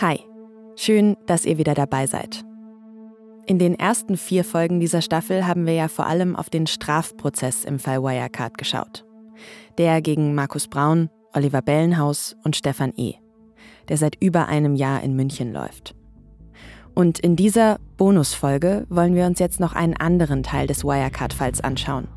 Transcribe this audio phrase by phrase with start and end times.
[0.00, 0.18] Hi,
[0.76, 2.42] schön, dass ihr wieder dabei seid.
[3.44, 7.66] In den ersten vier Folgen dieser Staffel haben wir ja vor allem auf den Strafprozess
[7.66, 9.04] im Fall Wirecard geschaut.
[9.76, 13.16] Der gegen Markus Braun, Oliver Bellenhaus und Stefan E.,
[13.90, 15.94] der seit über einem Jahr in München läuft.
[16.94, 22.08] Und in dieser Bonusfolge wollen wir uns jetzt noch einen anderen Teil des Wirecard-Falls anschauen,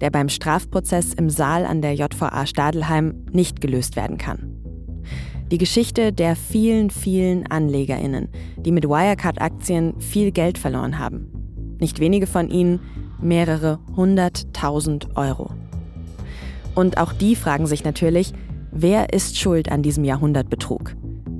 [0.00, 4.51] der beim Strafprozess im Saal an der JVA Stadelheim nicht gelöst werden kann.
[5.52, 11.76] Die Geschichte der vielen, vielen AnlegerInnen, die mit Wirecard-Aktien viel Geld verloren haben.
[11.78, 12.80] Nicht wenige von ihnen
[13.20, 15.50] mehrere hunderttausend Euro.
[16.74, 18.32] Und auch die fragen sich natürlich,
[18.70, 20.96] wer ist schuld an diesem Jahrhundertbetrug?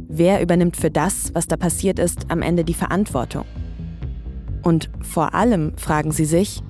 [0.09, 3.47] Wer übernimmt für das, was da passiert ist, am Ende die Verantwortung?
[4.63, 6.61] Und vor allem fragen sie sich,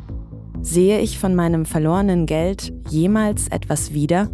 [0.61, 4.30] sehe ich von meinem verlorenen Geld jemals etwas wieder?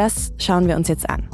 [0.00, 1.28] Das schauen wir uns jetzt an.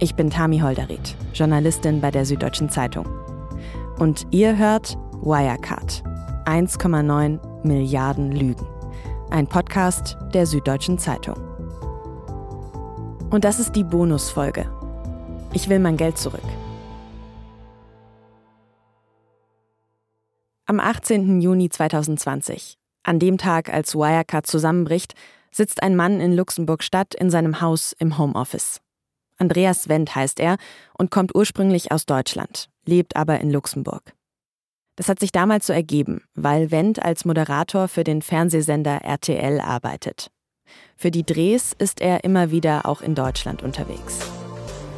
[0.00, 3.06] Ich bin Tami Holderried, Journalistin bei der Süddeutschen Zeitung.
[4.00, 6.02] Und ihr hört Wirecard.
[6.46, 8.66] 1,9 Milliarden Lügen.
[9.30, 11.36] Ein Podcast der Süddeutschen Zeitung.
[13.30, 14.68] Und das ist die Bonusfolge.
[15.52, 16.42] Ich will mein Geld zurück.
[20.66, 21.40] Am 18.
[21.40, 25.14] Juni 2020, an dem Tag, als Wirecard zusammenbricht,
[25.52, 28.80] sitzt ein Mann in Luxemburg-Stadt in seinem Haus im Homeoffice.
[29.38, 30.56] Andreas Wendt heißt er
[30.96, 34.14] und kommt ursprünglich aus Deutschland, lebt aber in Luxemburg.
[34.96, 40.30] Das hat sich damals so ergeben, weil Wendt als Moderator für den Fernsehsender RTL arbeitet.
[40.96, 44.20] Für die Drehs ist er immer wieder auch in Deutschland unterwegs.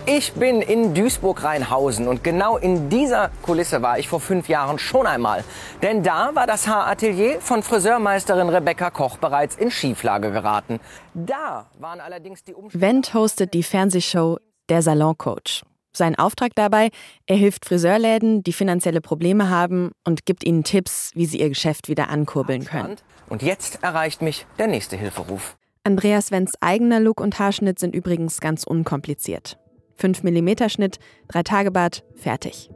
[0.07, 5.07] Ich bin in Duisburg-Rheinhausen und genau in dieser Kulisse war ich vor fünf Jahren schon
[5.07, 5.45] einmal.
[5.83, 10.79] Denn da war das Haaratelier von Friseurmeisterin Rebecca Koch bereits in Schieflage geraten.
[11.15, 12.87] Da waren allerdings die Umstände.
[12.87, 14.37] Wendt hostet die Fernsehshow
[14.69, 15.63] Der Saloncoach.
[15.95, 16.91] Sein Auftrag dabei,
[17.25, 21.89] er hilft Friseurläden, die finanzielle Probleme haben und gibt ihnen Tipps, wie sie ihr Geschäft
[21.89, 22.97] wieder ankurbeln können.
[23.31, 25.57] Und jetzt erreicht mich der nächste Hilferuf.
[25.83, 29.59] Andreas Wenz eigener Look und Haarschnitt sind übrigens ganz unkompliziert.
[29.97, 32.71] 5 mm Schnitt, 3 Tage Bart, fertig.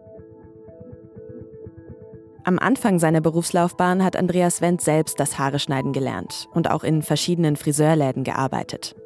[2.44, 7.02] Am Anfang seiner Berufslaufbahn hat Andreas Wendt selbst das Haare schneiden gelernt und auch in
[7.02, 8.96] verschiedenen Friseurläden gearbeitet.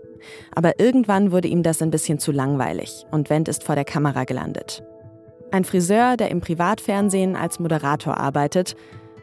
[0.54, 4.22] Aber irgendwann wurde ihm das ein bisschen zu langweilig und Wendt ist vor der Kamera
[4.24, 4.84] gelandet.
[5.50, 8.76] Ein Friseur, der im Privatfernsehen als Moderator arbeitet,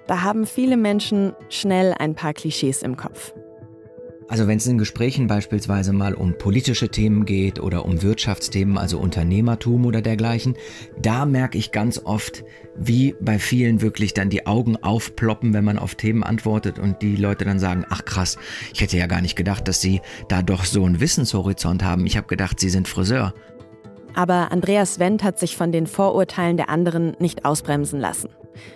[0.07, 3.33] da haben viele Menschen schnell ein paar Klischees im Kopf.
[4.29, 8.99] Also wenn es in Gesprächen beispielsweise mal um politische Themen geht oder um Wirtschaftsthemen, also
[8.99, 10.55] Unternehmertum oder dergleichen,
[11.01, 12.43] da merke ich ganz oft,
[12.77, 17.15] wie bei vielen wirklich dann die Augen aufploppen, wenn man auf Themen antwortet und die
[17.15, 18.37] Leute dann sagen, ach krass,
[18.71, 22.05] ich hätte ja gar nicht gedacht, dass sie da doch so einen Wissenshorizont haben.
[22.05, 23.33] Ich habe gedacht, sie sind Friseur.
[24.13, 28.29] Aber Andreas Wendt hat sich von den Vorurteilen der anderen nicht ausbremsen lassen.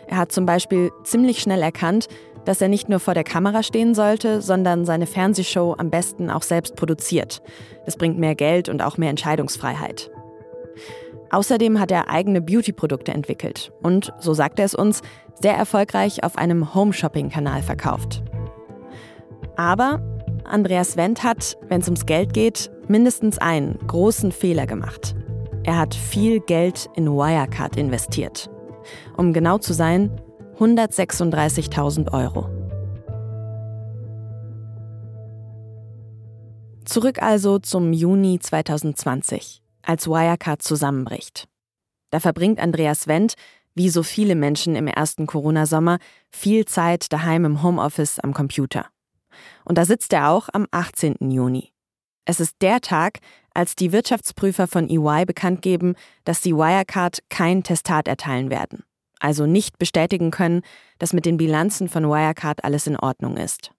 [0.08, 2.08] Er hat zum Beispiel ziemlich schnell erkannt,
[2.46, 6.44] dass er nicht nur vor der Kamera stehen sollte, sondern seine Fernsehshow am besten auch
[6.44, 7.42] selbst produziert.
[7.86, 10.12] Das bringt mehr Geld und auch mehr Entscheidungsfreiheit.
[11.32, 15.02] Außerdem hat er eigene Beauty-Produkte entwickelt und, so sagt er es uns,
[15.42, 18.22] sehr erfolgreich auf einem Home-Shopping-Kanal verkauft.
[19.56, 20.02] Aber
[20.44, 25.16] Andreas Wendt hat, wenn es ums Geld geht, mindestens einen großen Fehler gemacht.
[25.64, 28.50] Er hat viel Geld in Wirecard investiert.
[29.16, 30.12] Um genau zu sein,
[30.60, 32.48] 136.000 Euro.
[36.86, 41.48] Zurück also zum Juni 2020, als Wirecard zusammenbricht.
[42.12, 43.34] Da verbringt Andreas Wendt,
[43.74, 45.98] wie so viele Menschen im ersten Corona-Sommer,
[46.30, 48.86] viel Zeit daheim im Homeoffice am Computer.
[49.66, 51.32] Und da sitzt er auch am 18.
[51.32, 51.72] Juni.
[52.26, 53.20] Es ist der Tag,
[53.56, 58.84] als die Wirtschaftsprüfer von EY bekannt geben, dass sie Wirecard kein Testat erteilen werden
[59.24, 60.62] also nicht bestätigen können,
[61.00, 63.72] dass mit den Bilanzen von Wirecard alles in Ordnung ist.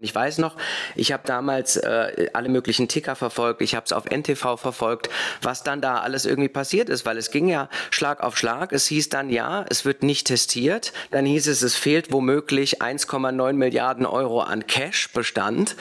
[0.00, 0.56] Ich weiß noch,
[0.96, 5.08] ich habe damals äh, alle möglichen Ticker verfolgt, ich habe es auf NTV verfolgt,
[5.40, 8.72] was dann da alles irgendwie passiert ist, weil es ging ja Schlag auf Schlag.
[8.72, 10.92] Es hieß dann ja, es wird nicht testiert.
[11.10, 15.76] Dann hieß es, es fehlt womöglich 1,9 Milliarden Euro an Cash-Bestand.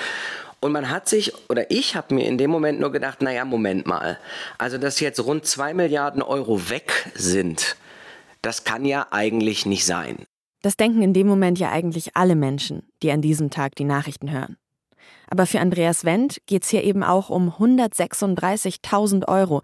[0.62, 3.86] Und man hat sich, oder ich habe mir in dem Moment nur gedacht, naja, Moment
[3.86, 4.18] mal.
[4.58, 7.76] Also, dass jetzt rund 2 Milliarden Euro weg sind,
[8.44, 10.26] das kann ja eigentlich nicht sein.
[10.62, 14.32] Das denken in dem Moment ja eigentlich alle Menschen, die an diesem Tag die Nachrichten
[14.32, 14.58] hören.
[15.28, 19.62] Aber für Andreas Wendt geht es hier eben auch um 136.000 Euro,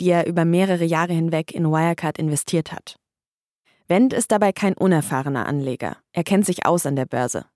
[0.00, 2.98] die er über mehrere Jahre hinweg in Wirecard investiert hat.
[3.88, 5.96] Wendt ist dabei kein unerfahrener Anleger.
[6.12, 7.46] Er kennt sich aus an der Börse.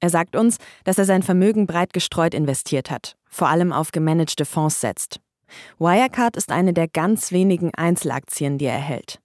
[0.00, 4.44] Er sagt uns, dass er sein Vermögen breit gestreut investiert hat, vor allem auf gemanagte
[4.44, 5.20] Fonds setzt.
[5.78, 9.20] Wirecard ist eine der ganz wenigen Einzelaktien, die er hält.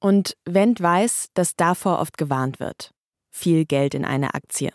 [0.00, 2.92] Und Wendt weiß, dass davor oft gewarnt wird.
[3.30, 4.72] Viel Geld in eine Aktie.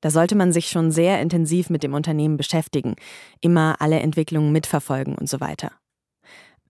[0.00, 2.96] Da sollte man sich schon sehr intensiv mit dem Unternehmen beschäftigen,
[3.40, 5.72] immer alle Entwicklungen mitverfolgen und so weiter.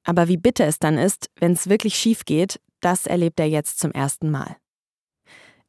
[0.03, 3.79] Aber wie bitter es dann ist, wenn es wirklich schief geht, das erlebt er jetzt
[3.79, 4.57] zum ersten Mal.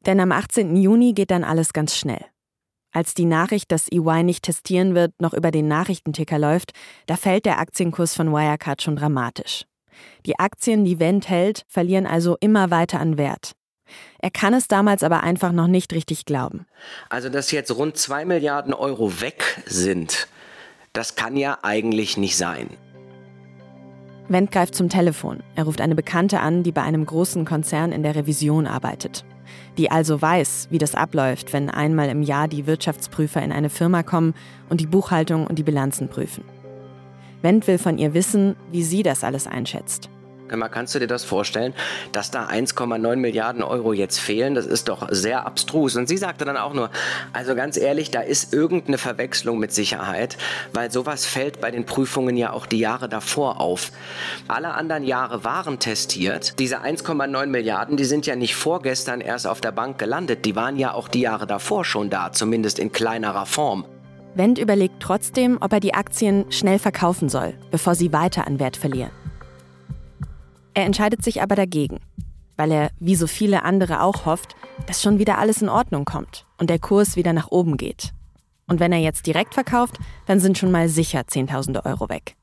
[0.06, 0.74] Denn am 18.
[0.76, 2.24] Juni geht dann alles ganz schnell.
[2.92, 6.72] Als die Nachricht, dass EY nicht testieren wird, noch über den Nachrichtenticker läuft,
[7.06, 9.64] da fällt der Aktienkurs von Wirecard schon dramatisch.
[10.26, 13.52] Die Aktien, die Wendt hält, verlieren also immer weiter an Wert.
[14.20, 16.66] Er kann es damals aber einfach noch nicht richtig glauben.
[17.10, 20.28] Also, dass jetzt rund 2 Milliarden Euro weg sind,
[20.92, 22.68] das kann ja eigentlich nicht sein.
[24.28, 25.42] Wendt greift zum Telefon.
[25.56, 29.24] Er ruft eine Bekannte an, die bei einem großen Konzern in der Revision arbeitet.
[29.76, 34.02] Die also weiß, wie das abläuft, wenn einmal im Jahr die Wirtschaftsprüfer in eine Firma
[34.02, 34.34] kommen
[34.70, 36.44] und die Buchhaltung und die Bilanzen prüfen.
[37.42, 40.08] Wendt will von ihr wissen, wie sie das alles einschätzt.
[40.70, 41.72] Kannst du dir das vorstellen,
[42.12, 44.54] dass da 1,9 Milliarden Euro jetzt fehlen?
[44.54, 45.96] Das ist doch sehr abstrus.
[45.96, 46.90] Und sie sagte dann auch nur,
[47.32, 50.36] also ganz ehrlich, da ist irgendeine Verwechslung mit Sicherheit,
[50.74, 53.92] weil sowas fällt bei den Prüfungen ja auch die Jahre davor auf.
[54.46, 56.58] Alle anderen Jahre waren testiert.
[56.58, 60.44] Diese 1,9 Milliarden, die sind ja nicht vorgestern erst auf der Bank gelandet.
[60.44, 63.86] Die waren ja auch die Jahre davor schon da, zumindest in kleinerer Form.
[64.34, 68.76] Wendt überlegt trotzdem, ob er die Aktien schnell verkaufen soll, bevor sie weiter an Wert
[68.76, 69.12] verlieren.
[70.74, 72.00] Er entscheidet sich aber dagegen,
[72.56, 74.56] weil er, wie so viele andere auch hofft,
[74.86, 78.12] dass schon wieder alles in Ordnung kommt und der Kurs wieder nach oben geht.
[78.66, 82.36] Und wenn er jetzt direkt verkauft, dann sind schon mal sicher Zehntausende Euro weg.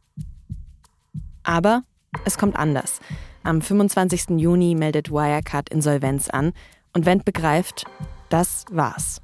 [1.41, 1.83] Aber
[2.23, 2.99] es kommt anders.
[3.43, 4.37] Am 25.
[4.37, 6.53] Juni meldet Wirecard Insolvenz an
[6.93, 7.85] und Wendt begreift,
[8.29, 9.21] das war's.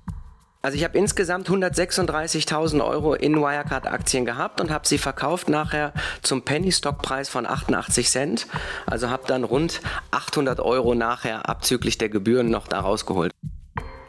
[0.65, 6.41] Also ich habe insgesamt 136.000 Euro in Wirecard-Aktien gehabt und habe sie verkauft nachher zum
[6.41, 8.47] Penny-Stock-Preis von 88 Cent.
[8.87, 9.79] Also habe dann rund
[10.09, 13.31] 800 Euro nachher abzüglich der Gebühren noch da rausgeholt.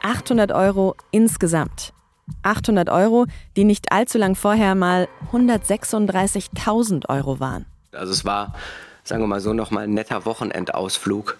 [0.00, 1.92] 800 Euro insgesamt.
[2.42, 7.66] 800 Euro, die nicht allzu lang vorher mal 136.000 Euro waren.
[7.92, 8.54] Also es war,
[9.04, 11.36] sagen wir mal so, nochmal ein netter Wochenendausflug.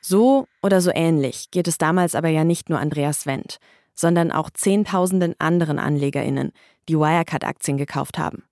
[0.00, 3.58] So oder so ähnlich geht es damals aber ja nicht nur Andreas Wendt,
[3.94, 6.52] sondern auch Zehntausenden anderen AnlegerInnen,
[6.88, 8.44] die Wirecard-Aktien gekauft haben.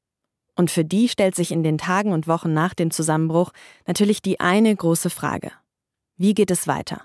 [0.55, 3.53] Und für die stellt sich in den Tagen und Wochen nach dem Zusammenbruch
[3.87, 5.53] natürlich die eine große Frage.
[6.17, 7.03] Wie geht es weiter?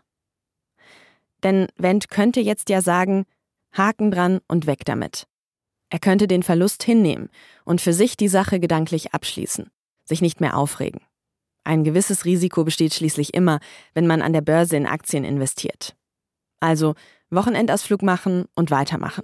[1.43, 3.25] Denn Wendt könnte jetzt ja sagen,
[3.71, 5.27] Haken dran und weg damit.
[5.89, 7.29] Er könnte den Verlust hinnehmen
[7.65, 9.69] und für sich die Sache gedanklich abschließen,
[10.05, 11.01] sich nicht mehr aufregen.
[11.63, 13.59] Ein gewisses Risiko besteht schließlich immer,
[13.93, 15.95] wenn man an der Börse in Aktien investiert.
[16.59, 16.95] Also
[17.29, 19.23] Wochenendausflug machen und weitermachen.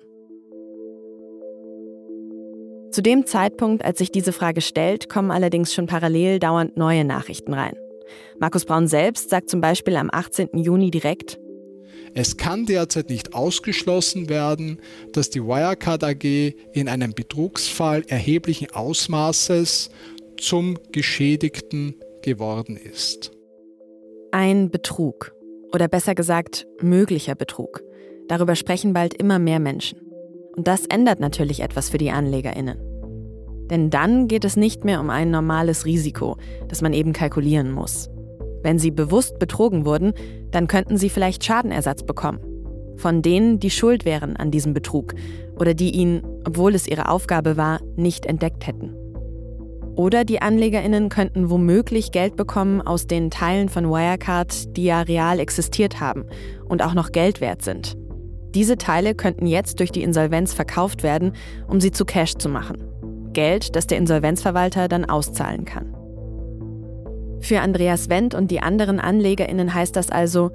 [2.91, 7.53] Zu dem Zeitpunkt, als sich diese Frage stellt, kommen allerdings schon parallel dauernd neue Nachrichten
[7.53, 7.75] rein.
[8.39, 10.49] Markus Braun selbst sagt zum Beispiel am 18.
[10.53, 11.37] Juni direkt,
[12.15, 14.79] es kann derzeit nicht ausgeschlossen werden,
[15.13, 16.23] dass die Wirecard AG
[16.73, 19.91] in einem Betrugsfall erheblichen Ausmaßes
[20.37, 21.93] zum Geschädigten
[22.29, 23.31] geworden ist.
[24.31, 25.33] Ein Betrug.
[25.73, 27.81] Oder besser gesagt, möglicher Betrug.
[28.27, 29.99] Darüber sprechen bald immer mehr Menschen.
[30.55, 32.77] Und das ändert natürlich etwas für die Anlegerinnen.
[33.71, 38.09] Denn dann geht es nicht mehr um ein normales Risiko, das man eben kalkulieren muss.
[38.61, 40.13] Wenn sie bewusst betrogen wurden,
[40.51, 42.39] dann könnten sie vielleicht Schadenersatz bekommen.
[42.97, 45.15] Von denen, die schuld wären an diesem Betrug
[45.57, 48.98] oder die ihn, obwohl es ihre Aufgabe war, nicht entdeckt hätten.
[49.99, 55.41] Oder die Anlegerinnen könnten womöglich Geld bekommen aus den Teilen von Wirecard, die ja real
[55.41, 56.23] existiert haben
[56.69, 57.97] und auch noch Geld wert sind.
[58.55, 61.33] Diese Teile könnten jetzt durch die Insolvenz verkauft werden,
[61.67, 62.77] um sie zu Cash zu machen.
[63.33, 65.93] Geld, das der Insolvenzverwalter dann auszahlen kann.
[67.41, 70.51] Für Andreas Wendt und die anderen Anlegerinnen heißt das also,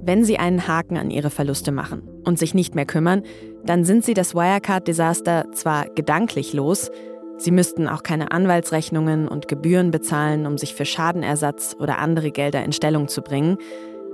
[0.00, 3.24] wenn sie einen Haken an ihre Verluste machen und sich nicht mehr kümmern,
[3.62, 6.90] dann sind sie das Wirecard-Desaster zwar gedanklich los,
[7.38, 12.64] Sie müssten auch keine Anwaltsrechnungen und Gebühren bezahlen, um sich für Schadenersatz oder andere Gelder
[12.64, 13.58] in Stellung zu bringen.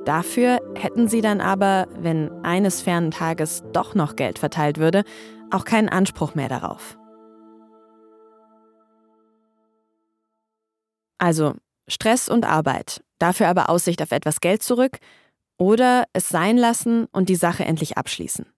[0.04, 5.04] Dafür hätten sie dann aber, wenn eines fernen Tages doch noch Geld verteilt würde,
[5.52, 6.98] auch keinen Anspruch mehr darauf.
[11.18, 11.54] Also
[11.86, 14.98] Stress und Arbeit, dafür aber Aussicht auf etwas Geld zurück
[15.56, 18.51] oder es sein lassen und die Sache endlich abschließen.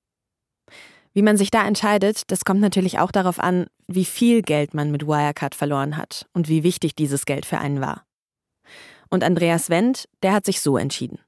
[1.15, 4.91] Wie man sich da entscheidet, das kommt natürlich auch darauf an, wie viel Geld man
[4.91, 8.05] mit Wirecard verloren hat und wie wichtig dieses Geld für einen war.
[9.11, 11.21] Und Andreas Wendt, der hat sich so entschieden.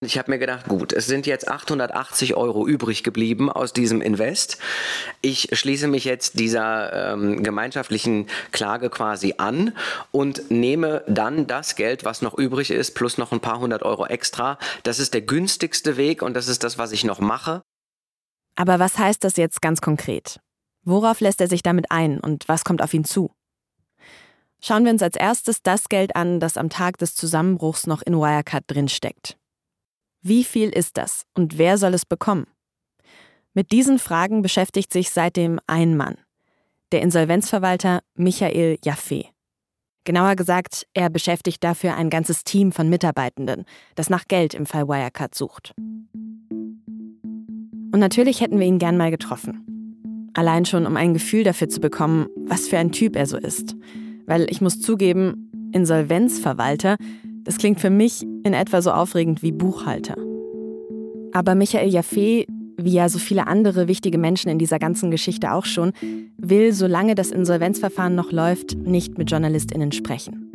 [0.00, 4.58] Ich habe mir gedacht, gut, es sind jetzt 880 Euro übrig geblieben aus diesem Invest.
[5.20, 9.74] Ich schließe mich jetzt dieser ähm, gemeinschaftlichen Klage quasi an
[10.12, 14.06] und nehme dann das Geld, was noch übrig ist, plus noch ein paar hundert Euro
[14.06, 14.58] extra.
[14.82, 17.62] Das ist der günstigste Weg und das ist das, was ich noch mache.
[18.56, 20.40] Aber was heißt das jetzt ganz konkret?
[20.82, 23.30] Worauf lässt er sich damit ein und was kommt auf ihn zu?
[24.60, 28.14] Schauen wir uns als erstes das Geld an, das am Tag des Zusammenbruchs noch in
[28.14, 29.36] Wirecard drinsteckt.
[30.22, 32.46] Wie viel ist das und wer soll es bekommen?
[33.52, 36.16] Mit diesen Fragen beschäftigt sich seitdem ein Mann,
[36.92, 39.26] der Insolvenzverwalter Michael Jaffe.
[40.04, 43.64] Genauer gesagt, er beschäftigt dafür ein ganzes Team von Mitarbeitenden,
[43.96, 45.74] das nach Geld im Fall Wirecard sucht.
[47.96, 50.30] Und natürlich hätten wir ihn gern mal getroffen.
[50.34, 53.74] Allein schon, um ein Gefühl dafür zu bekommen, was für ein Typ er so ist.
[54.26, 56.96] Weil ich muss zugeben, Insolvenzverwalter
[57.46, 60.16] das klingt für mich in etwa so aufregend wie Buchhalter.
[61.32, 62.44] Aber Michael Jaffe,
[62.76, 65.92] wie ja so viele andere wichtige Menschen in dieser ganzen Geschichte auch schon,
[66.36, 70.50] will, solange das Insolvenzverfahren noch läuft, nicht mit JournalistInnen sprechen.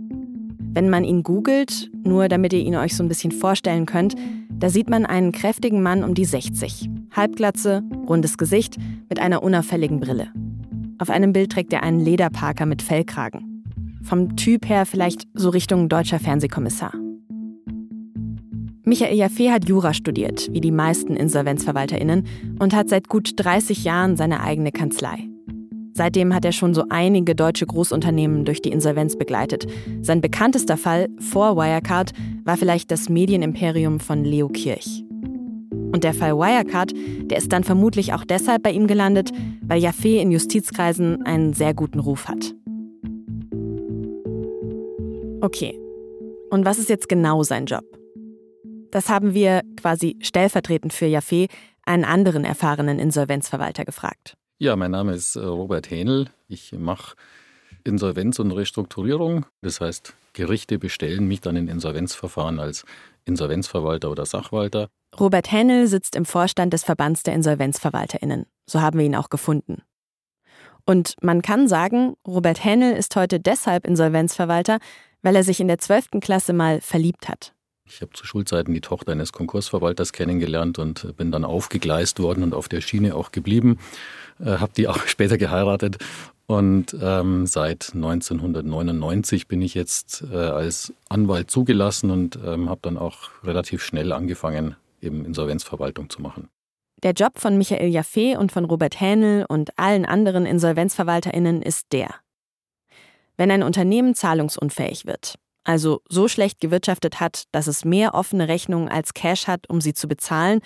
[0.75, 4.15] Wenn man ihn googelt, nur damit ihr ihn euch so ein bisschen vorstellen könnt,
[4.51, 7.00] da sieht man einen kräftigen Mann um die 60.
[7.11, 8.77] Halbglatze, rundes Gesicht,
[9.09, 10.29] mit einer unauffälligen Brille.
[10.97, 13.63] Auf einem Bild trägt er einen Lederparker mit Fellkragen.
[14.03, 16.93] Vom Typ her vielleicht so Richtung deutscher Fernsehkommissar.
[18.83, 22.25] Michael Jaffe hat Jura studiert, wie die meisten InsolvenzverwalterInnen,
[22.59, 25.27] und hat seit gut 30 Jahren seine eigene Kanzlei.
[25.93, 29.67] Seitdem hat er schon so einige deutsche Großunternehmen durch die Insolvenz begleitet.
[30.01, 32.13] Sein bekanntester Fall vor Wirecard
[32.43, 35.03] war vielleicht das Medienimperium von Leo Kirch.
[35.91, 36.93] Und der Fall Wirecard,
[37.23, 39.31] der ist dann vermutlich auch deshalb bei ihm gelandet,
[39.61, 42.53] weil Jaffe in Justizkreisen einen sehr guten Ruf hat.
[45.41, 45.77] Okay.
[46.49, 47.85] Und was ist jetzt genau sein Job?
[48.91, 51.47] Das haben wir quasi stellvertretend für Jaffe
[51.85, 54.35] einen anderen erfahrenen Insolvenzverwalter gefragt.
[54.59, 56.27] Ja, mein Name ist äh, Robert Hähnel.
[56.47, 57.15] Ich mache
[57.83, 59.45] Insolvenz und Restrukturierung.
[59.61, 62.85] Das heißt, Gerichte bestellen mich dann in Insolvenzverfahren als
[63.25, 64.89] Insolvenzverwalter oder Sachwalter.
[65.19, 68.45] Robert Hähnel sitzt im Vorstand des Verbands der InsolvenzverwalterInnen.
[68.65, 69.81] So haben wir ihn auch gefunden.
[70.85, 74.79] Und man kann sagen, Robert Hähnel ist heute deshalb Insolvenzverwalter,
[75.21, 76.19] weil er sich in der 12.
[76.21, 77.53] Klasse mal verliebt hat.
[77.85, 82.53] Ich habe zu Schulzeiten die Tochter eines Konkursverwalters kennengelernt und bin dann aufgegleist worden und
[82.53, 83.79] auf der Schiene auch geblieben.
[84.39, 85.97] Äh, habe die auch später geheiratet
[86.51, 92.97] und ähm, seit 1999 bin ich jetzt äh, als Anwalt zugelassen und ähm, habe dann
[92.97, 96.49] auch relativ schnell angefangen, eben Insolvenzverwaltung zu machen.
[97.03, 102.15] Der Job von Michael Jaffe und von Robert Hähnel und allen anderen InsolvenzverwalterInnen ist der.
[103.37, 108.89] Wenn ein Unternehmen zahlungsunfähig wird, also so schlecht gewirtschaftet hat, dass es mehr offene Rechnungen
[108.89, 110.61] als Cash hat, um sie zu bezahlen,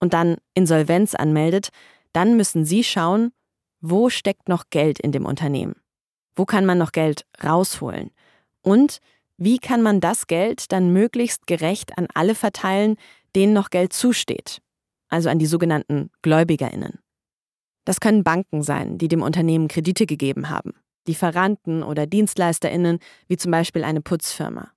[0.00, 1.70] und dann Insolvenz anmeldet,
[2.12, 3.32] dann müssen Sie schauen,
[3.80, 5.76] wo steckt noch Geld in dem Unternehmen?
[6.34, 8.10] Wo kann man noch Geld rausholen?
[8.62, 8.98] Und
[9.36, 12.96] wie kann man das Geld dann möglichst gerecht an alle verteilen,
[13.34, 14.60] denen noch Geld zusteht?
[15.08, 16.98] Also an die sogenannten Gläubigerinnen.
[17.84, 20.74] Das können Banken sein, die dem Unternehmen Kredite gegeben haben.
[21.06, 24.70] Lieferanten oder DienstleisterInnen, wie zum Beispiel eine Putzfirma.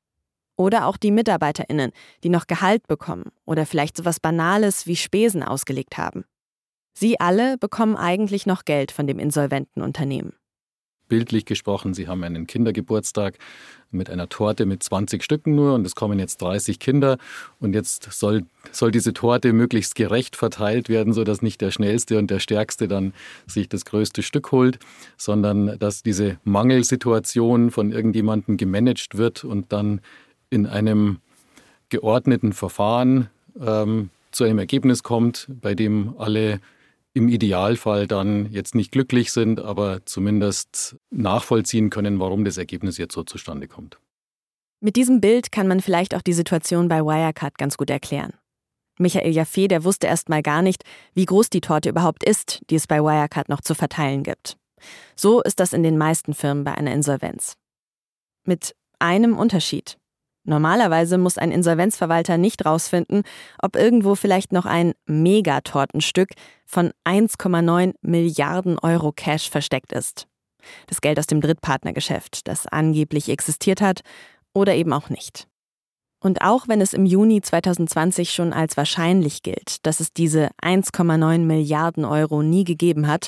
[0.56, 1.92] Oder auch die MitarbeiterInnen,
[2.24, 6.24] die noch Gehalt bekommen oder vielleicht sowas Banales wie Spesen ausgelegt haben.
[6.94, 10.34] Sie alle bekommen eigentlich noch Geld von dem insolventen Unternehmen
[11.12, 13.38] bildlich gesprochen, Sie haben einen Kindergeburtstag
[13.92, 17.18] mit einer Torte mit 20 Stücken nur und es kommen jetzt 30 Kinder
[17.60, 22.32] und jetzt soll, soll diese Torte möglichst gerecht verteilt werden, sodass nicht der Schnellste und
[22.32, 23.12] der Stärkste dann
[23.46, 24.80] sich das größte Stück holt,
[25.18, 30.00] sondern dass diese Mangelsituation von irgendjemandem gemanagt wird und dann
[30.50, 31.18] in einem
[31.90, 33.28] geordneten Verfahren
[33.60, 36.62] ähm, zu einem Ergebnis kommt, bei dem alle
[37.14, 43.14] im Idealfall dann jetzt nicht glücklich sind, aber zumindest nachvollziehen können, warum das Ergebnis jetzt
[43.14, 44.00] so zustande kommt.
[44.80, 48.34] Mit diesem Bild kann man vielleicht auch die Situation bei Wirecard ganz gut erklären.
[48.98, 52.76] Michael Jaffe, der wusste erst mal gar nicht, wie groß die Torte überhaupt ist, die
[52.76, 54.58] es bei Wirecard noch zu verteilen gibt.
[55.16, 57.56] So ist das in den meisten Firmen bei einer Insolvenz.
[58.46, 59.98] Mit einem Unterschied.
[60.44, 63.24] Normalerweise muss ein Insolvenzverwalter nicht rausfinden,
[63.62, 66.30] ob irgendwo vielleicht noch ein Megatortenstück
[66.66, 70.28] von 1,9 Milliarden Euro Cash versteckt ist.
[70.88, 74.02] Das Geld aus dem Drittpartnergeschäft, das angeblich existiert hat
[74.54, 75.48] oder eben auch nicht.
[76.24, 81.40] Und auch wenn es im Juni 2020 schon als wahrscheinlich gilt, dass es diese 1,9
[81.40, 83.28] Milliarden Euro nie gegeben hat,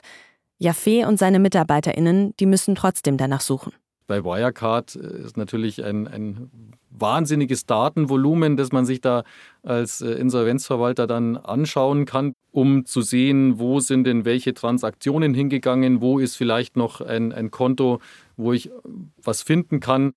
[0.60, 3.74] Jaffe und seine MitarbeiterInnen, die müssen trotzdem danach suchen.
[4.13, 6.51] Bei Wirecard äh, ist natürlich ein, ein
[6.91, 9.24] wahnsinniges Datenvolumen, das man sich da
[9.63, 16.00] als äh, Insolvenzverwalter dann anschauen kann, um zu sehen, wo sind denn welche Transaktionen hingegangen,
[16.00, 18.00] wo ist vielleicht noch ein, ein Konto,
[18.38, 18.70] wo ich
[19.17, 20.13] was finden kann.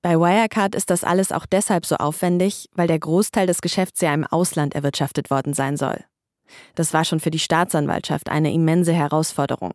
[0.00, 4.14] Bei Wirecard ist das alles auch deshalb so aufwendig, weil der Großteil des Geschäfts ja
[4.14, 6.02] im Ausland erwirtschaftet worden sein soll.
[6.74, 9.72] Das war schon für die Staatsanwaltschaft eine immense Herausforderung.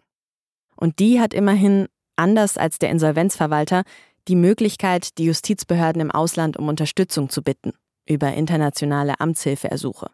[0.76, 1.88] Und die hat immerhin,
[2.20, 3.84] anders als der Insolvenzverwalter,
[4.28, 7.74] die Möglichkeit, die Justizbehörden im Ausland um Unterstützung zu bitten
[8.08, 10.12] über internationale Amtshilfeersuche.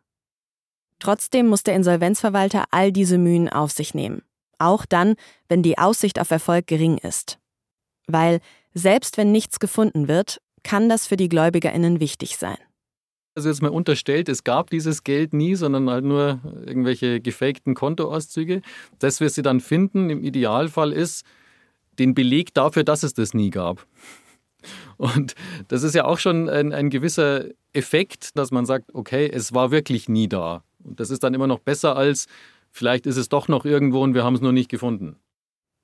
[1.00, 4.22] Trotzdem muss der Insolvenzverwalter all diese Mühen auf sich nehmen,
[4.60, 5.16] auch dann,
[5.50, 7.40] wenn die Aussicht auf Erfolg gering ist.
[8.08, 8.40] Weil
[8.74, 12.58] selbst wenn nichts gefunden wird, kann das für die Gläubigerinnen wichtig sein.
[13.36, 18.62] Also jetzt mal unterstellt, es gab dieses Geld nie, sondern halt nur irgendwelche gefakten Kontoauszüge.
[19.00, 21.26] Das, was sie dann finden, im Idealfall ist,
[22.00, 23.86] den Beleg dafür, dass es das nie gab.
[24.98, 25.36] Und
[25.68, 29.72] das ist ja auch schon ein, ein gewisser Effekt, dass man sagt, okay, es war
[29.72, 30.64] wirklich nie da.
[30.84, 32.28] Und das ist dann immer noch besser als,
[32.72, 35.18] vielleicht ist es doch noch irgendwo und wir haben es nur nicht gefunden.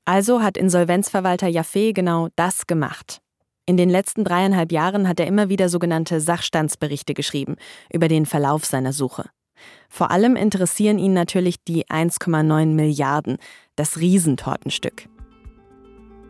[0.06, 3.20] Also hat Insolvenzverwalter Jaffe genau das gemacht.
[3.65, 7.56] In den letzten dreieinhalb Jahren hat er immer wieder sogenannte Sachstandsberichte geschrieben
[7.94, 9.30] über den Verlauf seiner Suche.
[9.89, 13.38] Vor allem interessieren ihn natürlich die 1,9 Milliarden,
[13.75, 15.08] das Riesentortenstück.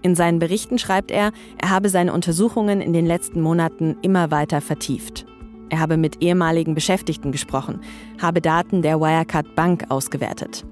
[0.01, 1.31] In seinen Berichten schreibt er,
[1.61, 5.25] er habe seine Untersuchungen in den letzten Monaten immer weiter vertieft.
[5.69, 7.81] Er habe mit ehemaligen Beschäftigten gesprochen,
[8.21, 10.65] habe Daten der Wirecard Bank ausgewertet.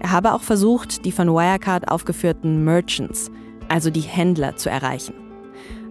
[0.00, 3.30] Er habe auch versucht, die von Wirecard aufgeführten Merchants,
[3.68, 5.14] also die Händler, zu erreichen.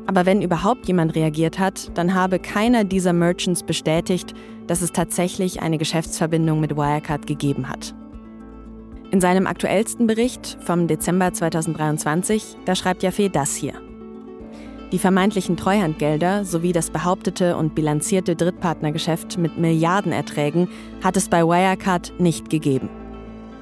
[0.06, 4.34] Aber wenn überhaupt jemand reagiert hat, dann habe keiner dieser Merchants bestätigt,
[4.68, 7.96] dass es tatsächlich eine Geschäftsverbindung mit Wirecard gegeben hat.
[9.12, 13.74] In seinem aktuellsten Bericht vom Dezember 2023, da schreibt Jaffe das hier.
[14.94, 20.70] Die vermeintlichen Treuhandgelder sowie das behauptete und bilanzierte Drittpartnergeschäft mit Milliardenerträgen
[21.04, 22.90] hat es bei Wirecard nicht gegeben.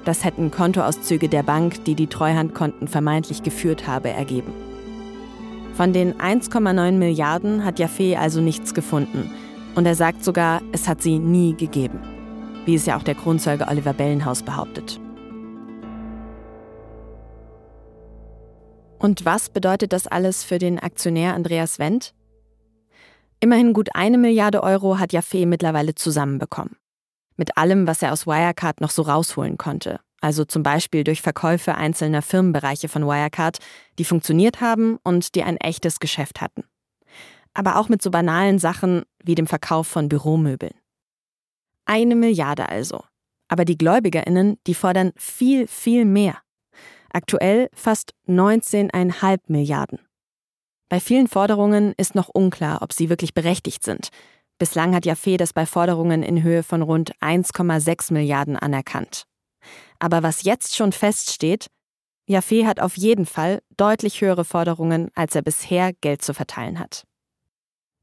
[0.05, 4.53] Das hätten Kontoauszüge der Bank, die die Treuhandkonten vermeintlich geführt habe, ergeben.
[5.73, 9.31] Von den 1,9 Milliarden hat Jaffe also nichts gefunden.
[9.73, 11.99] Und er sagt sogar, es hat sie nie gegeben.
[12.65, 14.99] Wie es ja auch der Kronzeuge Oliver Bellenhaus behauptet.
[18.99, 22.13] Und was bedeutet das alles für den Aktionär Andreas Wendt?
[23.39, 26.75] Immerhin gut eine Milliarde Euro hat Jaffe mittlerweile zusammenbekommen.
[27.37, 30.01] Mit allem, was er aus Wirecard noch so rausholen konnte.
[30.19, 33.59] Also zum Beispiel durch Verkäufe einzelner Firmenbereiche von Wirecard,
[33.97, 36.65] die funktioniert haben und die ein echtes Geschäft hatten.
[37.53, 40.73] Aber auch mit so banalen Sachen wie dem Verkauf von Büromöbeln.
[41.85, 43.05] Eine Milliarde also.
[43.47, 46.37] Aber die Gläubigerinnen, die fordern viel, viel mehr.
[47.11, 49.99] Aktuell fast 19,5 Milliarden.
[50.89, 54.09] Bei vielen Forderungen ist noch unklar, ob sie wirklich berechtigt sind.
[54.57, 59.23] Bislang hat Jaffe das bei Forderungen in Höhe von rund 1,6 Milliarden anerkannt.
[59.99, 61.67] Aber was jetzt schon feststeht,
[62.27, 67.05] Jaffe hat auf jeden Fall deutlich höhere Forderungen, als er bisher Geld zu verteilen hat.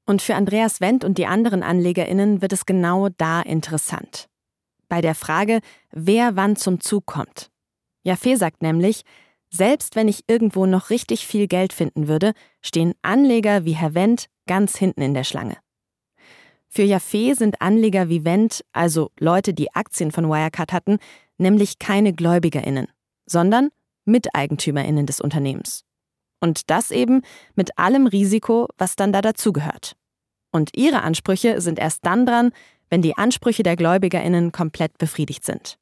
[0.07, 4.29] Und für Andreas Wendt und die anderen AnlegerInnen wird es genau da interessant.
[4.89, 7.51] Bei der Frage, wer wann zum Zug kommt.
[8.07, 9.03] Jaffe sagt nämlich,
[9.51, 14.27] selbst wenn ich irgendwo noch richtig viel Geld finden würde, stehen Anleger wie Herr Wendt
[14.47, 15.57] ganz hinten in der Schlange.
[16.69, 20.99] Für Jaffe sind Anleger wie Wendt, also Leute, die Aktien von Wirecard hatten,
[21.37, 22.87] nämlich keine GläubigerInnen,
[23.27, 23.71] sondern
[24.05, 25.85] MiteigentümerInnen des Unternehmens.
[26.41, 27.23] Und das eben
[27.57, 29.97] mit allem Risiko, was dann da dazugehört.
[30.53, 32.53] Und ihre Ansprüche sind erst dann dran,
[32.89, 35.77] wenn die Ansprüche der GläubigerInnen komplett befriedigt sind.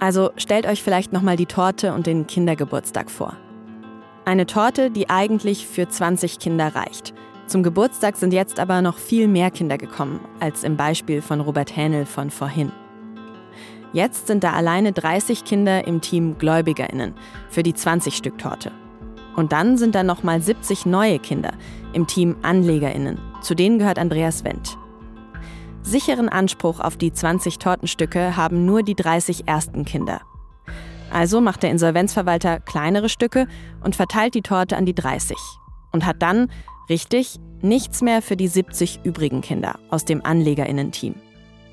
[0.00, 3.36] Also stellt euch vielleicht nochmal die Torte und den Kindergeburtstag vor.
[4.24, 7.14] Eine Torte, die eigentlich für 20 Kinder reicht.
[7.46, 11.76] Zum Geburtstag sind jetzt aber noch viel mehr Kinder gekommen, als im Beispiel von Robert
[11.76, 12.72] Hähnel von vorhin.
[13.92, 17.14] Jetzt sind da alleine 30 Kinder im Team GläubigerInnen
[17.48, 18.70] für die 20-Stück-Torte.
[19.34, 21.52] Und dann sind da nochmal 70 neue Kinder
[21.92, 23.18] im Team AnlegerInnen.
[23.42, 24.78] Zu denen gehört Andreas Wendt.
[25.82, 30.20] Sicheren Anspruch auf die 20 Tortenstücke haben nur die 30 ersten Kinder.
[31.10, 33.48] Also macht der Insolvenzverwalter kleinere Stücke
[33.82, 35.36] und verteilt die Torte an die 30.
[35.92, 36.50] Und hat dann,
[36.88, 41.14] richtig, nichts mehr für die 70 übrigen Kinder aus dem Anlegerinnen-Team.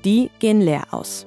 [0.04, 1.26] Die gehen leer aus.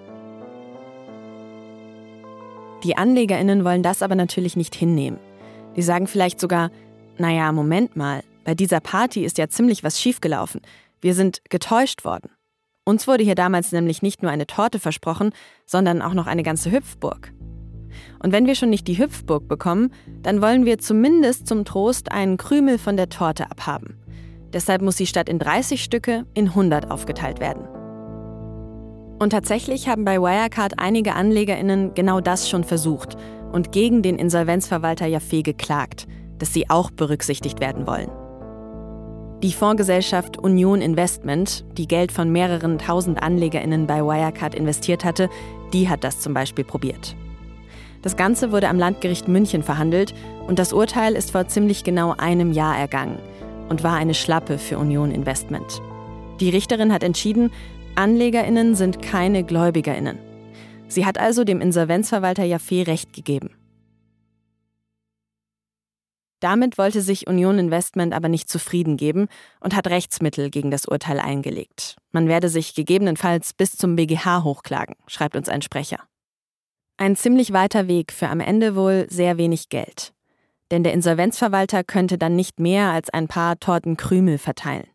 [2.83, 5.19] Die Anlegerinnen wollen das aber natürlich nicht hinnehmen.
[5.75, 6.71] Die sagen vielleicht sogar,
[7.17, 10.61] naja, Moment mal, bei dieser Party ist ja ziemlich was schiefgelaufen.
[10.99, 12.29] Wir sind getäuscht worden.
[12.83, 15.31] Uns wurde hier damals nämlich nicht nur eine Torte versprochen,
[15.65, 17.31] sondern auch noch eine ganze Hüpfburg.
[18.23, 22.37] Und wenn wir schon nicht die Hüpfburg bekommen, dann wollen wir zumindest zum Trost einen
[22.37, 23.97] Krümel von der Torte abhaben.
[24.53, 27.67] Deshalb muss sie statt in 30 Stücke in 100 aufgeteilt werden.
[29.19, 33.15] Und tatsächlich haben bei Wirecard einige AnlegerInnen genau das schon versucht
[33.51, 36.07] und gegen den Insolvenzverwalter Jaffe geklagt,
[36.39, 38.09] dass sie auch berücksichtigt werden wollen.
[39.43, 45.29] Die Fondsgesellschaft Union Investment, die Geld von mehreren tausend AnlegerInnen bei Wirecard investiert hatte,
[45.73, 47.15] die hat das zum Beispiel probiert.
[48.03, 50.13] Das Ganze wurde am Landgericht München verhandelt
[50.45, 53.17] und das Urteil ist vor ziemlich genau einem Jahr ergangen
[53.67, 55.81] und war eine Schlappe für Union Investment.
[56.39, 57.51] Die Richterin hat entschieden,
[57.95, 60.19] AnlegerInnen sind keine GläubigerInnen.
[60.87, 63.49] Sie hat also dem Insolvenzverwalter Jaffe Recht gegeben.
[66.41, 69.27] Damit wollte sich Union Investment aber nicht zufrieden geben
[69.59, 71.95] und hat Rechtsmittel gegen das Urteil eingelegt.
[72.11, 75.99] Man werde sich gegebenenfalls bis zum BGH hochklagen, schreibt uns ein Sprecher.
[76.97, 80.13] Ein ziemlich weiter Weg für am Ende wohl sehr wenig Geld.
[80.71, 84.87] Denn der Insolvenzverwalter könnte dann nicht mehr als ein paar Torten Krümel verteilen.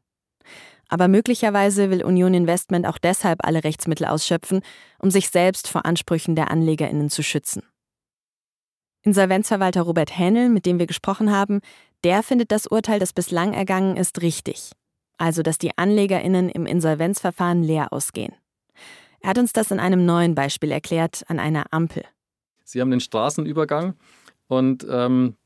[0.89, 4.63] Aber möglicherweise will Union Investment auch deshalb alle Rechtsmittel ausschöpfen,
[4.99, 7.63] um sich selbst vor Ansprüchen der AnlegerInnen zu schützen.
[9.07, 11.61] Insolvenzverwalter Robert Hähnel, mit dem wir gesprochen haben,
[12.03, 14.73] der findet das Urteil, das bislang ergangen ist, richtig.
[15.17, 18.35] Also, dass die AnlegerInnen im Insolvenzverfahren leer ausgehen.
[19.21, 22.03] Er hat uns das in einem neuen Beispiel erklärt, an einer Ampel.
[22.65, 23.95] Sie haben den Straßenübergang
[24.49, 25.37] und ähm,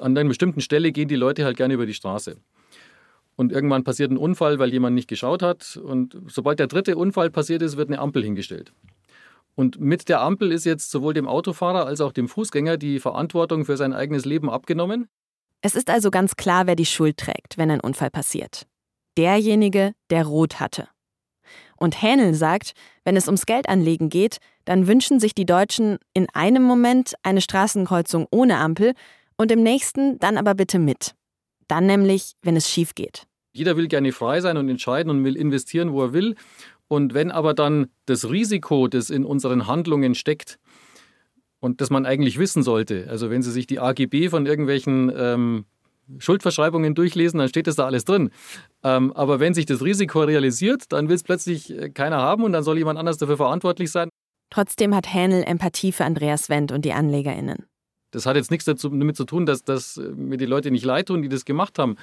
[0.00, 2.38] an einer bestimmten Stelle gehen die Leute halt gerne über die Straße.
[3.36, 5.76] Und irgendwann passiert ein Unfall, weil jemand nicht geschaut hat.
[5.76, 8.72] Und sobald der dritte Unfall passiert ist, wird eine Ampel hingestellt.
[9.54, 13.64] Und mit der Ampel ist jetzt sowohl dem Autofahrer als auch dem Fußgänger die Verantwortung
[13.64, 15.08] für sein eigenes Leben abgenommen.
[15.60, 18.66] Es ist also ganz klar, wer die Schuld trägt, wenn ein Unfall passiert.
[19.16, 20.88] Derjenige, der rot hatte.
[21.76, 22.72] Und Hähnel sagt,
[23.04, 28.26] wenn es ums Geldanlegen geht, dann wünschen sich die Deutschen in einem Moment eine Straßenkreuzung
[28.30, 28.94] ohne Ampel
[29.36, 31.14] und im nächsten dann aber bitte mit.
[31.68, 33.26] Dann nämlich, wenn es schief geht.
[33.52, 36.36] Jeder will gerne frei sein und entscheiden und will investieren, wo er will.
[36.92, 40.58] Und wenn aber dann das Risiko, das in unseren Handlungen steckt
[41.58, 45.64] und das man eigentlich wissen sollte, also wenn Sie sich die AGB von irgendwelchen ähm,
[46.18, 48.28] Schuldverschreibungen durchlesen, dann steht das da alles drin.
[48.84, 52.52] Ähm, aber wenn sich das Risiko realisiert, dann will es plötzlich äh, keiner haben und
[52.52, 54.10] dann soll jemand anders dafür verantwortlich sein.
[54.50, 57.71] Trotzdem hat Hähnel Empathie für Andreas Wendt und die AnlegerInnen.
[58.12, 61.08] Das hat jetzt nichts dazu, damit zu tun, dass, dass mir die Leute nicht leid
[61.08, 61.96] tun, die das gemacht haben.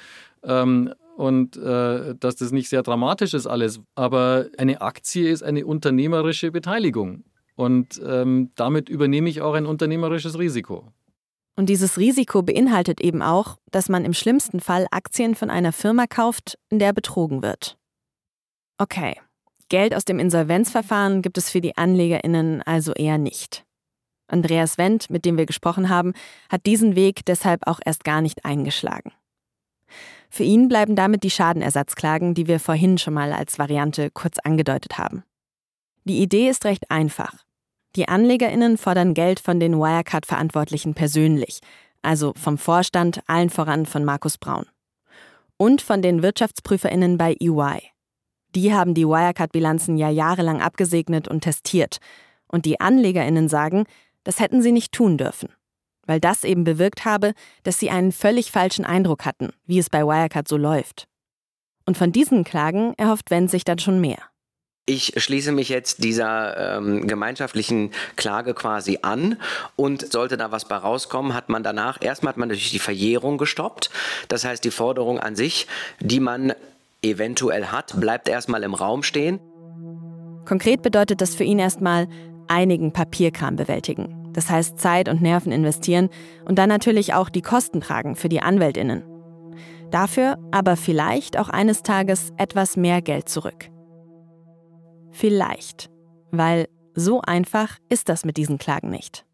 [0.44, 3.80] Ähm, und äh, dass das nicht sehr dramatisch ist alles.
[3.96, 7.24] Aber eine Aktie ist eine unternehmerische Beteiligung.
[7.56, 10.88] Und ähm, damit übernehme ich auch ein unternehmerisches Risiko.
[11.58, 16.08] Und dieses Risiko beinhaltet eben auch, dass man im schlimmsten Fall Aktien von einer Firma
[16.08, 17.78] kauft, in der betrogen wird.
[18.78, 19.18] Okay,
[19.68, 23.66] Geld aus dem Insolvenzverfahren gibt es für die Anlegerinnen also eher nicht.
[24.30, 26.14] Andreas Wendt, mit dem wir gesprochen haben,
[26.50, 29.12] hat diesen Weg deshalb auch erst gar nicht eingeschlagen.
[30.30, 34.98] Für ihn bleiben damit die Schadenersatzklagen, die wir vorhin schon mal als Variante kurz angedeutet
[34.98, 35.24] haben.
[36.04, 37.46] Die Idee ist recht einfach.
[37.96, 41.60] Die Anlegerinnen fordern Geld von den Wirecard-Verantwortlichen persönlich,
[42.04, 44.66] also vom Vorstand, allen voran von Markus Braun.
[45.58, 47.82] Und von den Wirtschaftsprüferinnen bei EY.
[48.56, 51.98] Die haben die Wirecard-Bilanzen ja jahrelang abgesegnet und testiert.
[52.48, 53.86] Und die Anlegerinnen sagen,
[54.24, 55.50] das hätten sie nicht tun dürfen.
[56.06, 60.04] Weil das eben bewirkt habe, dass sie einen völlig falschen Eindruck hatten, wie es bei
[60.04, 61.08] Wirecard so läuft.
[61.86, 64.20] Und von diesen Klagen erhofft Wendt sich dann schon mehr.
[64.86, 69.38] Ich schließe mich jetzt dieser ähm, gemeinschaftlichen Klage quasi an
[69.76, 73.38] und sollte da was bei rauskommen, hat man danach, erstmal hat man natürlich die Verjährung
[73.38, 73.92] gestoppt.
[74.30, 75.68] Das heißt, die Forderung an sich,
[76.00, 76.54] die man
[77.04, 79.40] eventuell hat, bleibt erstmal im Raum stehen.
[80.46, 82.08] Konkret bedeutet das für ihn erstmal
[82.50, 84.32] einigen Papierkram bewältigen.
[84.34, 86.10] Das heißt Zeit und Nerven investieren
[86.46, 89.04] und dann natürlich auch die Kosten tragen für die Anwältinnen.
[89.92, 93.70] Dafür aber vielleicht auch eines Tages etwas mehr Geld zurück.
[95.12, 95.90] Vielleicht,
[96.32, 99.26] weil so einfach ist das mit diesen Klagen nicht.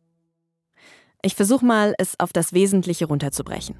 [1.21, 3.75] Ich versuche mal, es auf das Wesentliche runterzubrechen.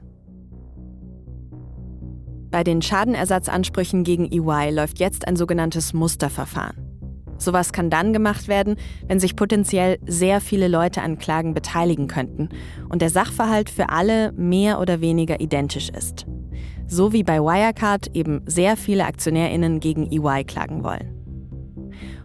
[2.50, 6.85] Bei den Schadenersatzansprüchen gegen EY läuft jetzt ein sogenanntes Musterverfahren.
[7.38, 8.76] Sowas kann dann gemacht werden,
[9.08, 12.50] wenn sich potenziell sehr viele Leute an Klagen beteiligen könnten
[12.89, 16.26] und der Sachverhalt für alle mehr oder weniger identisch ist.
[16.88, 21.12] So wie bei Wirecard eben sehr viele Aktionärinnen gegen EY klagen wollen.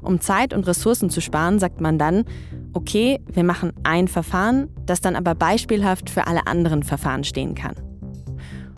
[0.03, 2.25] Um Zeit und Ressourcen zu sparen, sagt man dann,
[2.73, 7.75] okay, wir machen ein Verfahren, das dann aber beispielhaft für alle anderen Verfahren stehen kann.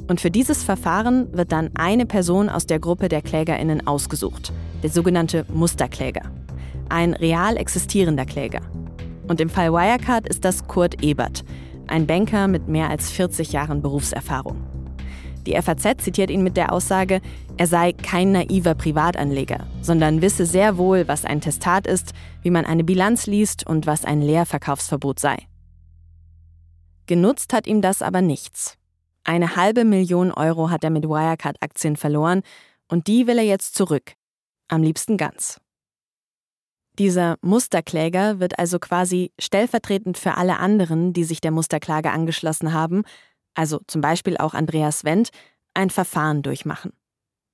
[0.08, 4.90] Und für dieses Verfahren wird dann eine Person aus der Gruppe der Klägerinnen ausgesucht, der
[4.90, 6.22] sogenannte Musterkläger,
[6.88, 8.60] ein real existierender Kläger.
[9.28, 11.44] Und im Fall Wirecard ist das Kurt Ebert,
[11.86, 14.56] ein Banker mit mehr als 40 Jahren Berufserfahrung.
[15.46, 17.20] Die FAZ zitiert ihn mit der Aussage,
[17.56, 22.12] er sei kein naiver Privatanleger, sondern wisse sehr wohl, was ein Testat ist,
[22.42, 25.36] wie man eine Bilanz liest und was ein Leerverkaufsverbot sei.
[27.06, 28.78] Genutzt hat ihm das aber nichts.
[29.24, 32.42] Eine halbe Million Euro hat er mit Wirecard-Aktien verloren
[32.88, 34.14] und die will er jetzt zurück.
[34.68, 35.61] Am liebsten ganz.
[36.98, 43.04] Dieser Musterkläger wird also quasi stellvertretend für alle anderen, die sich der Musterklage angeschlossen haben,
[43.54, 45.30] also zum Beispiel auch Andreas Wendt,
[45.74, 46.92] ein Verfahren durchmachen.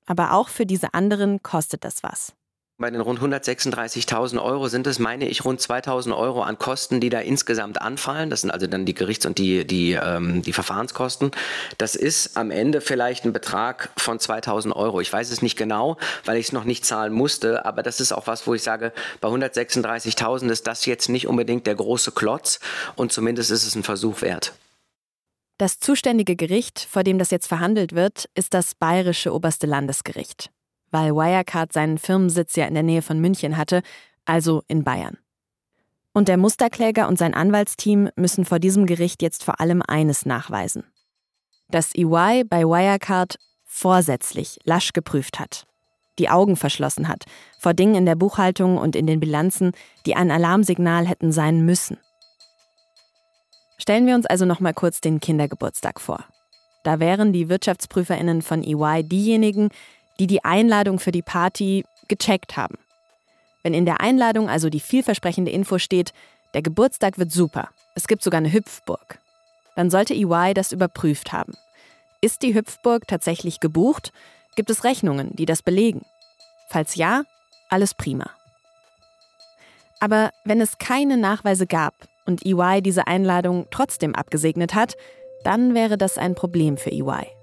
[0.07, 2.35] Aber auch für diese anderen kostet das was.
[2.81, 7.09] Bei den rund 136.000 Euro sind es, meine ich, rund 2.000 Euro an Kosten, die
[7.09, 8.31] da insgesamt anfallen.
[8.31, 11.33] Das sind also dann die Gerichts- und die, die, ähm, die Verfahrenskosten.
[11.77, 15.01] Das ist am Ende vielleicht ein Betrag von 2.000 Euro.
[15.01, 17.65] Ich weiß es nicht genau, weil ich es noch nicht zahlen musste.
[17.65, 21.67] Aber das ist auch was, wo ich sage, bei 136.000 ist das jetzt nicht unbedingt
[21.67, 22.61] der große Klotz.
[22.95, 24.53] Und zumindest ist es ein Versuch wert.
[25.59, 30.53] Das zuständige Gericht, vor dem das jetzt verhandelt wird, ist das Bayerische Oberste Landesgericht
[30.91, 33.83] weil Wirecard seinen Firmensitz ja in der Nähe von München hatte,
[34.25, 35.19] also in Bayern.
[36.13, 40.85] Und der Musterkläger und sein Anwaltsteam müssen vor diesem Gericht jetzt vor allem eines nachweisen.
[41.69, 45.67] Dass EY bei Wirecard vorsätzlich lasch geprüft hat,
[46.19, 47.25] die Augen verschlossen hat
[47.59, 49.73] vor Dingen in der Buchhaltung und in den Bilanzen,
[50.07, 51.99] die ein Alarmsignal hätten sein müssen.
[53.79, 56.25] Stellen wir uns also noch mal kurz den Kindergeburtstag vor.
[56.83, 59.69] Da wären die Wirtschaftsprüferinnen von EY diejenigen,
[60.19, 62.79] die die Einladung für die Party gecheckt haben.
[63.63, 66.13] Wenn in der Einladung also die vielversprechende Info steht,
[66.55, 69.19] der Geburtstag wird super, es gibt sogar eine Hüpfburg,
[69.77, 71.55] dann sollte EY das überprüft haben.
[72.21, 74.13] Ist die Hüpfburg tatsächlich gebucht?
[74.57, 76.03] Gibt es Rechnungen, die das belegen?
[76.69, 77.23] Falls ja,
[77.69, 78.31] alles prima.
[80.01, 81.95] Aber wenn es keine Nachweise gab
[82.27, 84.97] und EY diese Einladung trotzdem abgesegnet hat,
[85.45, 87.38] dann wäre das ein Problem für EY.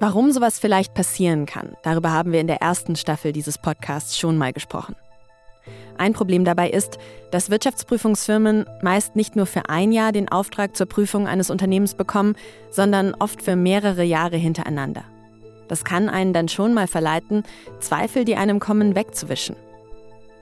[0.00, 4.36] Warum sowas vielleicht passieren kann, darüber haben wir in der ersten Staffel dieses Podcasts schon
[4.36, 4.96] mal gesprochen.
[5.96, 6.98] Ein Problem dabei ist,
[7.30, 12.34] dass Wirtschaftsprüfungsfirmen meist nicht nur für ein Jahr den Auftrag zur Prüfung eines Unternehmens bekommen,
[12.70, 15.04] sondern oft für mehrere Jahre hintereinander.
[15.68, 17.44] Das kann einen dann schon mal verleiten,
[17.78, 19.54] Zweifel, die einem kommen, wegzuwischen.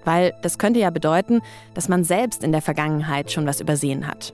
[0.05, 1.43] Weil das könnte ja bedeuten,
[1.75, 4.33] dass man selbst in der Vergangenheit schon was übersehen hat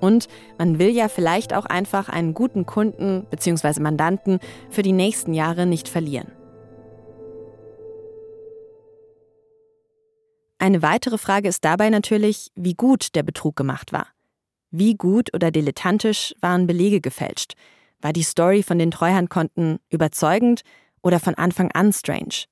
[0.00, 3.80] und man will ja vielleicht auch einfach einen guten Kunden bzw.
[3.80, 6.32] Mandanten für die nächsten Jahre nicht verlieren.
[10.58, 14.08] Eine weitere Frage ist dabei natürlich, wie gut der Betrug gemacht war.
[14.70, 17.54] Wie gut oder dilettantisch waren Belege gefälscht?
[18.00, 20.62] War die Story von den Treuhandkonten überzeugend
[21.02, 22.44] oder von Anfang an strange?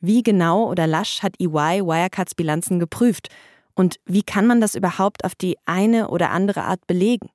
[0.00, 3.28] Wie genau oder lasch hat EY Wirecards Bilanzen geprüft
[3.74, 7.30] und wie kann man das überhaupt auf die eine oder andere Art belegen?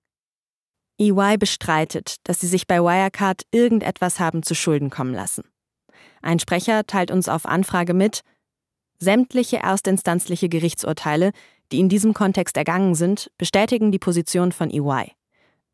[1.00, 5.44] EY bestreitet, dass sie sich bei Wirecard irgendetwas haben zu Schulden kommen lassen.
[6.22, 8.22] Ein Sprecher teilt uns auf Anfrage mit,
[9.00, 11.32] sämtliche erstinstanzliche Gerichtsurteile,
[11.72, 15.12] die in diesem Kontext ergangen sind, bestätigen die Position von EY.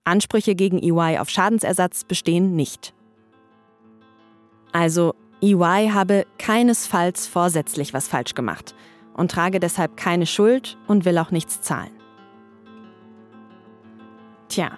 [0.03, 2.93] Ansprüche gegen EY auf Schadensersatz bestehen nicht.
[4.71, 8.75] Also, EY habe keinesfalls vorsätzlich was falsch gemacht
[9.15, 11.91] und trage deshalb keine Schuld und will auch nichts zahlen.
[14.49, 14.71] Tja,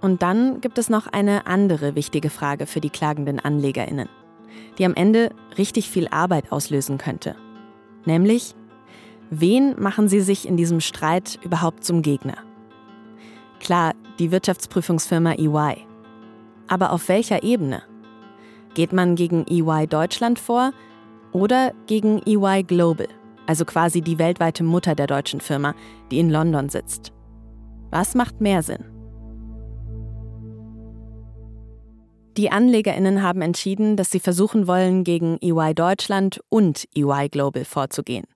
[0.00, 4.08] und dann gibt es noch eine andere wichtige Frage für die klagenden Anlegerinnen,
[4.78, 7.34] die am Ende richtig viel Arbeit auslösen könnte.
[8.04, 8.54] Nämlich,
[9.30, 12.36] wen machen sie sich in diesem Streit überhaupt zum Gegner?
[13.58, 15.86] Klar, die Wirtschaftsprüfungsfirma EY.
[16.68, 17.82] Aber auf welcher Ebene?
[18.74, 20.72] Geht man gegen EY Deutschland vor
[21.32, 23.08] oder gegen EY Global?
[23.46, 25.74] Also quasi die weltweite Mutter der deutschen Firma,
[26.10, 27.12] die in London sitzt.
[27.90, 28.84] Was macht mehr Sinn?
[32.36, 38.26] Die Anlegerinnen haben entschieden, dass sie versuchen wollen, gegen EY Deutschland und EY Global vorzugehen.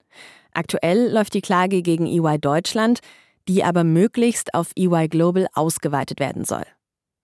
[0.54, 3.00] Aktuell läuft die Klage gegen EY Deutschland,
[3.46, 6.64] die aber möglichst auf EY Global ausgeweitet werden soll.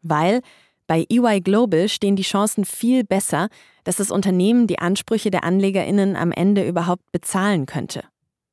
[0.03, 0.43] Weil
[0.87, 3.49] bei EY Global stehen die Chancen viel besser,
[3.85, 8.05] dass das Unternehmen die Ansprüche der Anlegerinnen am Ende überhaupt bezahlen könnte,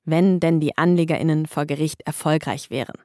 [0.06, 2.96] wenn denn die Anlegerinnen vor Gericht erfolgreich wären.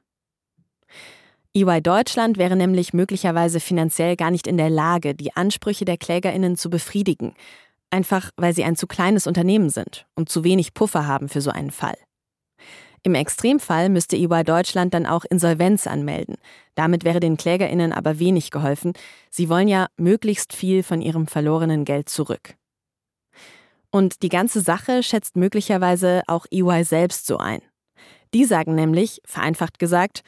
[1.53, 6.55] EY Deutschland wäre nämlich möglicherweise finanziell gar nicht in der Lage, die Ansprüche der Klägerinnen
[6.55, 7.33] zu befriedigen,
[7.89, 11.49] einfach weil sie ein zu kleines Unternehmen sind und zu wenig Puffer haben für so
[11.49, 11.97] einen Fall.
[13.03, 16.35] Im Extremfall müsste EY Deutschland dann auch Insolvenz anmelden.
[16.75, 18.93] Damit wäre den Klägerinnen aber wenig geholfen.
[19.29, 22.55] Sie wollen ja möglichst viel von ihrem verlorenen Geld zurück.
[23.91, 27.61] Und die ganze Sache schätzt möglicherweise auch EY selbst so ein.
[28.33, 30.21] Die sagen nämlich, vereinfacht gesagt,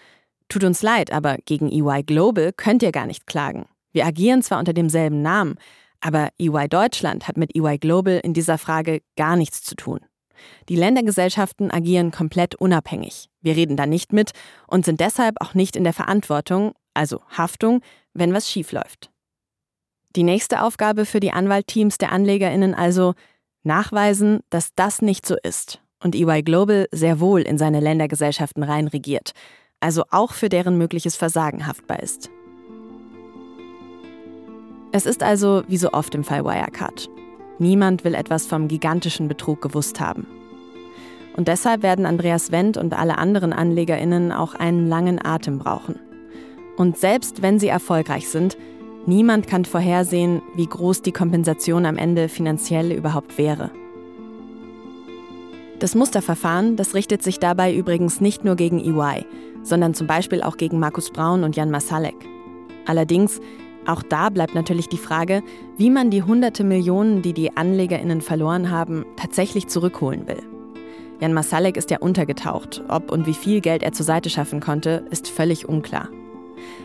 [0.50, 3.66] tut uns leid, aber gegen EY Global könnt ihr gar nicht klagen.
[3.92, 5.56] Wir agieren zwar unter demselben Namen,
[6.00, 10.00] aber EY Deutschland hat mit EY Global in dieser Frage gar nichts zu tun.
[10.70, 13.30] Die Ländergesellschaften agieren komplett unabhängig.
[13.42, 14.32] Wir reden da nicht mit
[14.68, 17.82] und sind deshalb auch nicht in der Verantwortung, also Haftung,
[18.14, 19.12] wenn was schiefläuft.
[20.16, 23.14] Die nächste Aufgabe für die Anwaltteams der AnlegerInnen also
[23.64, 29.32] nachweisen, dass das nicht so ist und EY Global sehr wohl in seine Ländergesellschaften reinregiert,
[29.80, 32.30] also auch für deren mögliches Versagen haftbar ist.
[34.92, 37.10] Es ist also wie so oft im Fall Wirecard.
[37.60, 40.26] Niemand will etwas vom gigantischen Betrug gewusst haben.
[41.36, 46.00] Und deshalb werden Andreas Wendt und alle anderen AnlegerInnen auch einen langen Atem brauchen.
[46.78, 48.58] Und selbst wenn sie erfolgreich sind,
[49.06, 53.72] niemand kann vorhersehen, wie groß die Kompensation am Ende finanziell überhaupt wäre.
[55.80, 59.26] Das Musterverfahren, das richtet sich dabei übrigens nicht nur gegen EY,
[59.64, 62.16] sondern zum Beispiel auch gegen Markus Braun und Jan Masalek.
[62.86, 63.40] Allerdings,
[63.86, 65.42] auch da bleibt natürlich die Frage,
[65.78, 70.42] wie man die hunderte Millionen, die die AnlegerInnen verloren haben, tatsächlich zurückholen will.
[71.20, 72.84] Jan Masalek ist ja untergetaucht.
[72.88, 76.10] Ob und wie viel Geld er zur Seite schaffen konnte, ist völlig unklar.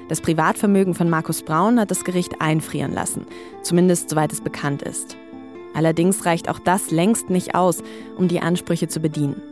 [0.09, 3.27] Das Privatvermögen von Markus Braun hat das Gericht einfrieren lassen,
[3.63, 5.17] zumindest soweit es bekannt ist.
[5.75, 7.83] Allerdings reicht auch das längst nicht aus,
[8.17, 9.43] um die Ansprüche zu bedienen.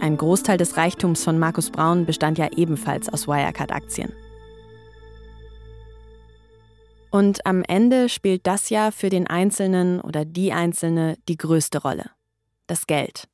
[0.00, 4.12] Ein Großteil des Reichtums von Markus Braun bestand ja ebenfalls aus Wirecard-Aktien.
[7.12, 12.10] Und am Ende spielt das ja für den Einzelnen oder die Einzelne die größte Rolle.
[12.66, 13.28] Das Geld.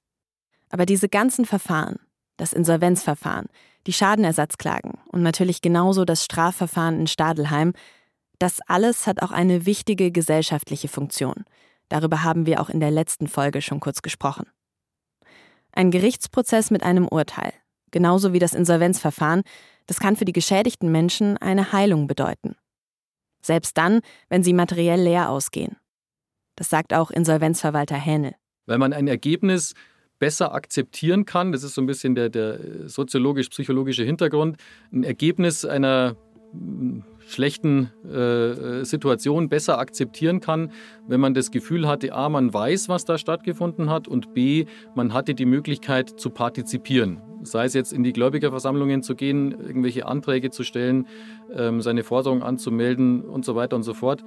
[0.69, 1.99] Aber diese ganzen Verfahren,
[2.37, 3.47] das Insolvenzverfahren,
[3.87, 7.73] die Schadenersatzklagen und natürlich genauso das Strafverfahren in Stadelheim,
[8.39, 11.45] das alles hat auch eine wichtige gesellschaftliche Funktion–
[11.89, 14.47] Darüber haben wir auch in der letzten Folge schon kurz gesprochen.
[15.73, 17.53] Ein Gerichtsprozess mit einem Urteil,
[17.91, 19.43] genauso wie das Insolvenzverfahren,
[19.87, 22.57] das kann für die geschädigten Menschen eine Heilung bedeuten.
[23.43, 25.77] Selbst dann, wenn sie materiell leer ausgehen.
[26.57, 28.35] Das sagt auch Insolvenzverwalter Hähnel.
[28.67, 29.75] Weil man ein Ergebnis
[30.19, 34.57] besser akzeptieren kann, das ist so ein bisschen der, der soziologisch-psychologische Hintergrund,
[34.93, 36.17] ein Ergebnis einer
[37.29, 40.73] schlechten äh, Situation besser akzeptieren kann,
[41.07, 44.65] wenn man das Gefühl hatte, a, man weiß, was da stattgefunden hat und b,
[44.95, 47.21] man hatte die Möglichkeit zu partizipieren.
[47.43, 51.07] Sei es jetzt in die Gläubigerversammlungen zu gehen, irgendwelche Anträge zu stellen,
[51.55, 54.25] ähm, seine Forderungen anzumelden und so weiter und so fort.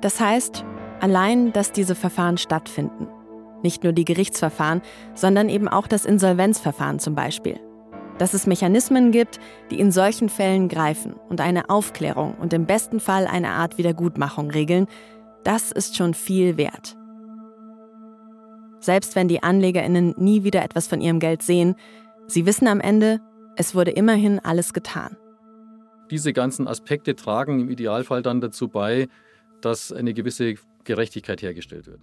[0.00, 0.64] Das heißt,
[1.00, 3.08] allein, dass diese Verfahren stattfinden,
[3.62, 4.82] nicht nur die Gerichtsverfahren,
[5.14, 7.58] sondern eben auch das Insolvenzverfahren zum Beispiel,
[8.18, 9.38] dass es Mechanismen gibt,
[9.70, 14.50] die in solchen Fällen greifen und eine Aufklärung und im besten Fall eine Art Wiedergutmachung
[14.50, 14.86] regeln,
[15.44, 16.96] das ist schon viel wert.
[18.80, 21.74] Selbst wenn die Anlegerinnen nie wieder etwas von ihrem Geld sehen,
[22.26, 23.20] sie wissen am Ende,
[23.56, 25.16] es wurde immerhin alles getan.
[26.10, 29.08] Diese ganzen Aspekte tragen im Idealfall dann dazu bei,
[29.60, 32.00] dass eine gewisse Gerechtigkeit hergestellt wird.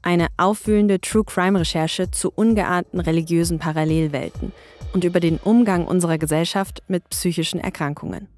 [0.00, 4.52] Eine aufwühlende True-Crime-Recherche zu ungeahnten religiösen Parallelwelten
[4.94, 8.28] und über den Umgang unserer Gesellschaft mit psychischen Erkrankungen.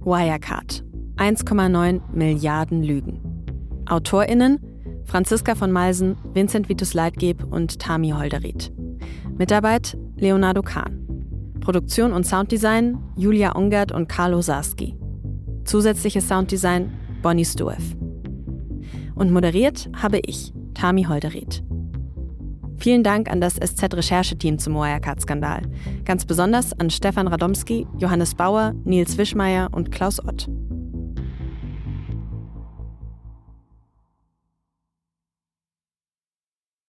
[0.00, 0.82] Wirecard.
[1.16, 3.44] 1,9 Milliarden Lügen.
[3.86, 4.77] AutorInnen
[5.08, 8.70] Franziska von Malsen, Vincent Vitus Leitgeb und Tami Holderried.
[9.38, 11.06] Mitarbeit Leonardo Kahn.
[11.60, 14.94] Produktion und Sounddesign Julia Ungert und Carlo Sarski.
[15.64, 16.92] Zusätzliches Sounddesign
[17.22, 17.96] Bonnie Stueff.
[19.14, 21.64] Und moderiert habe ich, Tami Holderried.
[22.76, 25.62] Vielen Dank an das SZ-Rechercheteam zum Wirecard-Skandal.
[26.04, 30.50] Ganz besonders an Stefan Radomski, Johannes Bauer, Nils Wischmeier und Klaus Ott.